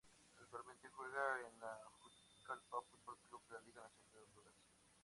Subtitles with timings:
[0.39, 4.55] Actualmente juega en el Juticalpa Fútbol Club de la Liga Nacional de Honduras.